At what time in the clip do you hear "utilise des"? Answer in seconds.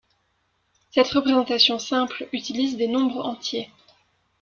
2.33-2.87